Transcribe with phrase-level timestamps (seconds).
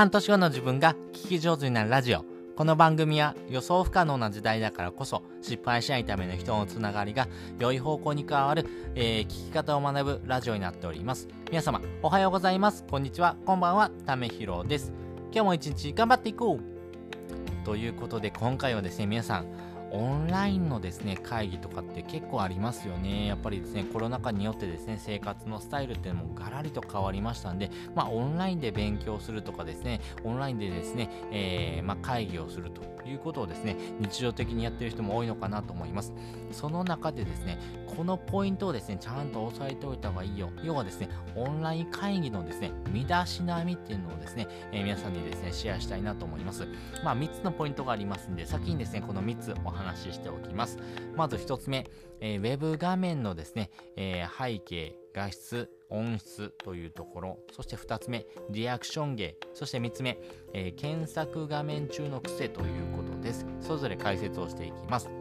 [0.00, 2.24] 半年後の自分が聞き上手になるラジオ。
[2.56, 11.28] この番組は予想不可能な時代だからこそ失敗しないための人のつながりが良い方向に変わる、えー、聞き方を学ぶラジオになっております。
[11.50, 12.82] 皆様、おはようございます。
[12.90, 13.36] こんにちは。
[13.44, 13.90] こんばんは。
[14.06, 14.90] ためひろです。
[15.32, 19.46] 今日も一日頑張っていこうということで今回はですね、皆さん、
[19.92, 23.26] オンラインのですね、会議とかって結構ありますよね。
[23.26, 36.12] やっぱりですね、コロナ禍によってですね、生活のスタイルっていうのもガラリと変わりましたんで、まあ、オンラインで勉強するとかですね、オンラインでですね、えー、まあ、会議をするということをですね、日常的にやってる人も多いのかなと思います。
[36.52, 37.58] その中でですね、
[37.96, 40.50] このポイントをですね、ちゃんと押さえておいた方がいいよ。
[40.62, 46.66] 要はですね、オンライン会議のですね、身だしなみっていうのをですね、えー、皆さんにですね、シェアしたいなと思います。
[47.04, 50.78] まあ、3つのポイントがありますんで、先にですね、この3つお話ししておきます。
[51.16, 60.18] まず1つ目、えー、ウェブ画面のですね、えー、背景、画質、音質というところ、そして2つ目、リアクション芸、そして3つ目、
[60.54, 63.46] えー、検索画面中の癖ということです。
[63.60, 65.19] それぞれ解説をしていきます。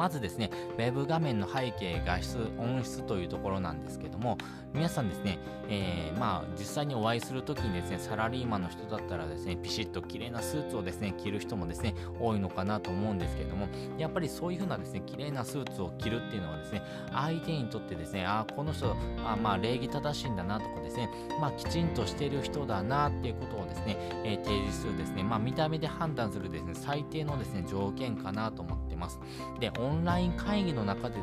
[0.00, 0.48] まずですね、
[0.78, 4.38] ウェブ画面の背景、画質、音質というところなんですけども、
[4.72, 29.18] 皆さんですね、えー、まあ、実際にお会いするときにですね、サラリーマンの人だったらですね、ピシッと綺麗なスーツをですね、着る人もですね、多いのかなと思うんですけども、やっぱりそういう風なですね、綺麗なスーツを着るっていうのはですね、相手にとってですね、あ、この人、あまあ、礼儀正しいんだなとかですね、まあ、きちんとしている人だなっていうことをですね、えー、提示するですね、まあ、見た目で判断するですね、最低のですね、条件かなと思ってます。
[29.58, 31.16] で、オンライン会議の中で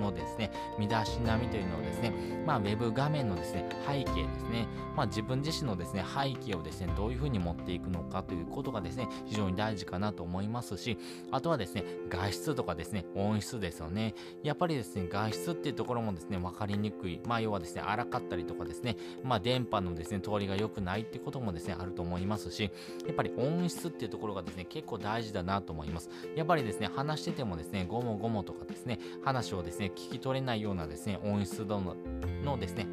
[0.00, 2.12] のですね、身だしなみというのをですね、
[2.46, 10.98] まあ、ウェブ画面のですね、背景ですね、まあ、自分自身のですね、背景をですね、どういうふうに持っていくのかということがですね、非常に大事かなと思いますし、
[11.30, 14.14] あとはですね、画質とかですね、音質ですよね。
[14.42, 17.20] やっぱりですね、画質っていうところもですね、分かりにくい。
[17.26, 22.70] まあ、要はですね、荒かったりとかですね、まあ、電波のですね、通りが良くないってこともですね、あると思いますし、
[23.06, 26.10] やっぱり音質っていうところがですね、結構大事だなと思います。
[26.36, 31.96] やっぱりですね、話しててもですね、ゴモゴモとかですね、話をですね、聞き取れないようなですね、音質度の
[32.44, 32.86] のですね、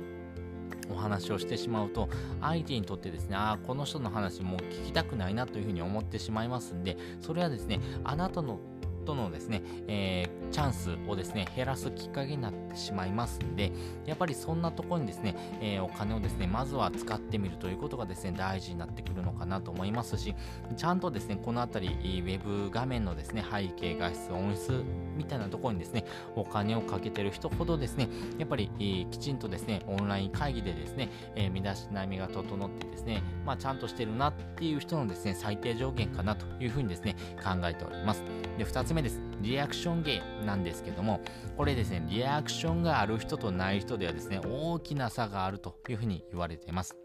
[0.89, 2.09] お話をしてしまうと
[2.39, 8.59] 相手にとってですねああこの人の話もう聞きたくないなというふうに思ってしまいますんでそれはですねあなたの
[9.01, 13.71] とのですね、えー、チャンスをですね、減らすきっかけになってしまいますんで、
[14.05, 20.35] やっぱりそんなところにですね、えー、お金をですね、まずは使ってみるということがですね、大事になってくるのかなと思いますし、
[20.75, 24.83] ちゃんとですね、このあたり、ウェブ画面のですね、背景、画質、音質
[25.17, 28.07] みたいなところにですね、お金をかけてる人ほどですね、
[28.37, 38.23] やっぱり、えー、きちんとですね、オンライン会議でですね、え、身だしなみが整ってですね、まあ、ちゃんとしてるなっていう人のですね、最低上限かなというふうにですね、考えております。
[38.57, 39.21] で、2つ目です。
[39.41, 41.21] リアクション芸なんですけども、
[41.57, 47.00] これですね、リアクションがある人とない人ではですね、大きな差があるというふうに言われています。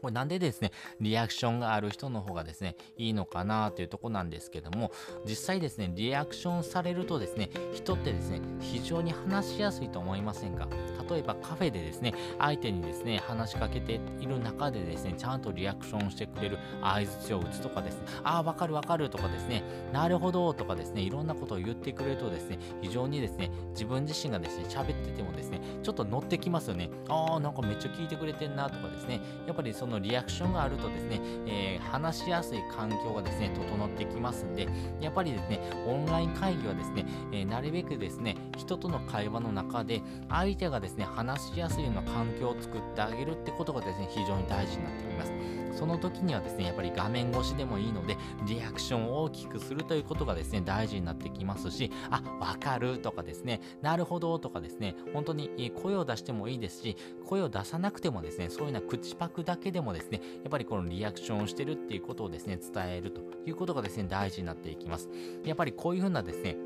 [0.00, 4.92] これなんでですね、リアクションがある人の方がですね、いいのかなというとこなんですけども、
[5.26, 10.68] 実際ですね、リアクションされるとですね、人ってですね、非常に話しやすいと思いませんか？
[11.10, 19.62] 例えばカフェでですね、相手にですね、話しかけている中でですね、ちゃんとリアクションしてくれる合図を打つとかですね、ああ、わかるわかるとかですね、
[19.92, 26.90] なるほどとかですね、いろんなことを言ってくれるとですね、非常にですね、自分自身がですね、喋っててもですね、ちょっと乗ってきますよね。
[27.08, 34.68] ああ、なんかめっちゃ聞いてくれてんなとかですね、やっぱりそのリアクションがあるとですね、えー、話しやすい環境がですね、整ってきますんで、
[35.00, 45.32] やっぱりですね、オンライン会議はですね、えー、なるべくですね、人との会話の中で、相手がですね、話しやすいような環境を作ってあげるってことがですね、非常に大事になってきます。
[45.72, 48.16] その時にはですね、やっぱり画面越しでもいいので、
[48.46, 65.08] リアクションを大きくするということがですね、大事になってきますし、あ、わかるとかですね、なるほどとかですね、本当に声を出してもいいですし、声を出さなくてもですね、そういうような口パクだけでもですね、やっぱりこのリアクションをしてるっていうことをですね、伝えるということがですね、大事になっていきます。
[65.44, 66.56] やっぱりこういうふうなですね、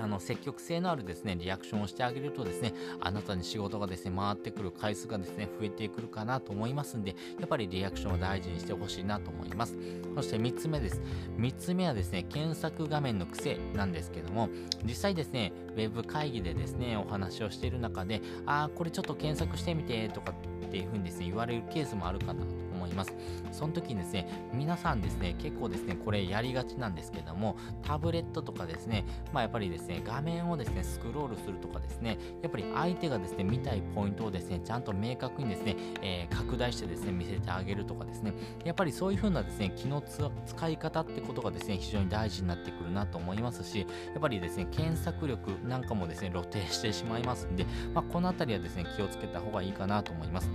[0.00, 9.76] あの積極性のあるですね、リアクションをしてあげるとですね、あなたに仕事がですね、回ってくる回数がですね、増えてくるかなと思いますんで、やっぱりリアクションを大事にしてほしいなと思います。
[10.14, 11.00] そして3つ目です。
[11.36, 14.48] 3つ目はですね、検索画面の癖なんですけども、
[14.84, 20.32] 実際ですね、ウェブ会議でですね、お話をしている中で、あー、これちょっと検索してみてとか
[20.66, 23.14] っていうふうにですね、言われるケースもあるかなと思います。
[23.52, 38.32] その時にですね、皆さんですね、結構ですね、これやりがちなんですけども、タブレットとかですね、まあやっぱりですね、画面をですね、スクロールするとかですね、やっぱり相手がですね、見たいポイントをですね、ちゃんと明確にですね、えー、拡大してですね、見せてあげるとかですね、
[38.64, 43.86] やっぱりそういう風なですね、気の使い方ってことがですね、非常に大事になってくるなと思いますし、や
[44.18, 50.50] っぱりですね、検索力なんかもですね、露呈してしまいますんで、まあ、このあたりはですね、気をつけた方がいいかなと思います。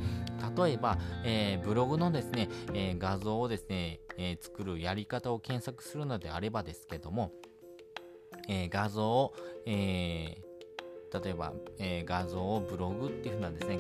[0.57, 7.31] 例えば、えー、ブログのですね、えー、画像をですね、えー、作るやり方を検索するのであればですけども、
[8.47, 9.33] えー、画像を、
[9.65, 10.41] え
[11.23, 13.79] 例えば、え画像をブログっていうふうなですね、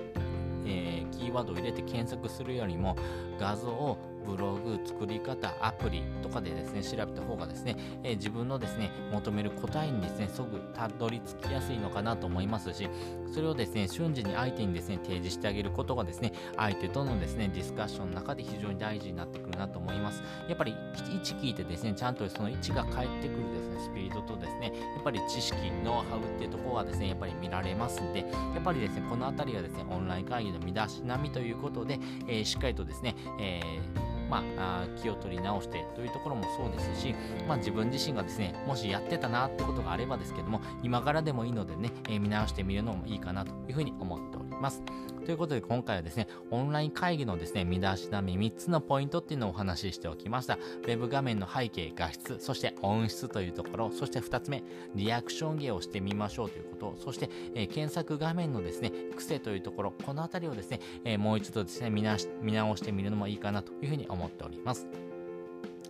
[0.65, 2.95] えキーワードを入れて検索するよりも
[3.39, 12.89] 画像をブログ、作り方、アプリとかでですね、調べた方がですね、えー、自分のですね、求める答えにですね、すぐたどり着きやすいのかなと思いますし、
[13.31, 20.23] それをですね、瞬時に相手にですね、提示してあげることがですね、相手とのですね、ディスカッションの中で非常に大事になってくるなと思います。
[20.49, 20.75] やっぱり、
[21.13, 28.25] 位置聞いてですね、ちゃんとその位置が返ってくるですね、スピードとですね、やっぱり知識、ノウハウっていうところがですね、やっぱり見られますんで、や
[28.59, 37.15] っぱりですね、このあたりはですね、オンライン会議の身だしなみということで、えー、しっかりとですね、えーまあ、気を取り直してというところもそうですし、
[37.47, 44.54] まあ、自分自身がですねもしやってたなってことがあればですけども今からでもいいのでね、えー、見直してみるのもいいかなというふうに思っております。
[44.61, 44.81] ます
[45.25, 50.53] ということで今回はですね、オンライン会議のですね、見出し並み3つのポイントっていうのをお話ししておきました。
[50.53, 54.63] ウェブ画面の背景、画質、そして音質というところ、そして2つ目、
[54.93, 64.87] リアクション芸をしてみましょうということ、そして、えー、検索画面のですね、癖というところ、このあたりをですね、えー、もう一度ですね見直してみるのもいいかなというふうに思っております。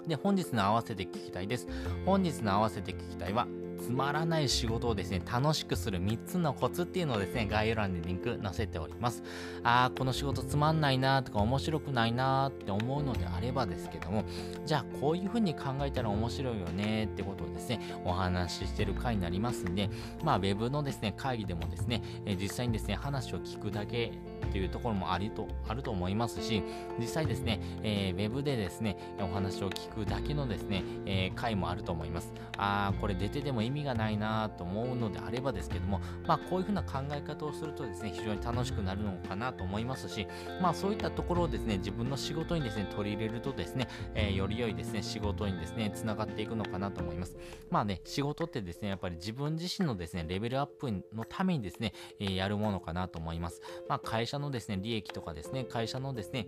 [0.08, 1.68] で、本日の合わせて聞きたいです。
[2.06, 3.48] 本日の合わせて聞きたいは、
[3.80, 9.24] つまらない仕事をですね、楽しくする3つのコツっていうのをですね、概要欄にリンク載せております。
[9.63, 14.24] あー、この仕事つまんないなとか面白くないなって思うのであればですけども、
[14.66, 19.89] じゃあこういう風に考えたら面白いよねってことをですね、お話ししてる回になりますんで、
[20.24, 24.12] まあ Web のですね、会議でもですね、え実際にですね、話を聞くだけ
[24.45, 26.63] っていうところもありと、あると思いますし、
[27.00, 32.33] 実際ですね、えー、Web でですね、お話を聞くだけのですね、えー、回もあると思います。
[32.57, 40.27] あー、これ出てても意味がないなと思うのであればですけども、まあこういうふうな考え方をするとですね、非常に楽しくなるのかなと思いますし、
[40.62, 47.38] まあそういったところをですね、自分の仕事にですね、取り入れるとですね、えー、より良いですね、仕事にですね、つながっていくのかなと思います。
[47.69, 53.62] まあね、仕事ってですね、やっぱり自分自身のですね、レベルアップのためにですね、え、やるものかなと思います。
[53.88, 56.48] まあ会社のですね、利益とかですね、会社のですね、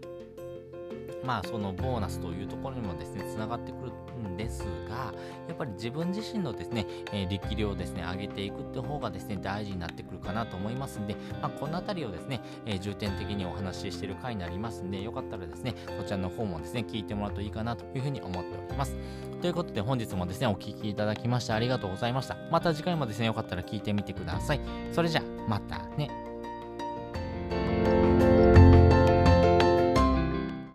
[1.24, 3.92] まあそのボーナスというところにもですね、つながってくる
[4.30, 5.14] んですが、
[5.48, 18.96] やっぱり自分自身のですね、えー、力量をですね、上げていくって方がですね、大事になってくるかなと思いますんで、まあこのあたりをですね、えー、重点的にお話ししてる回になりますんで、よかったらですね、こちらの方もですね、聞いてもらうといいかなというふうに思っております。
[19.42, 22.38] ということで本日もですね、お聴きいただきましてありがとうございました。
[22.52, 24.62] また次回もですね、よかったら聞いてみてください。
[24.92, 26.27] それじゃあ、またね。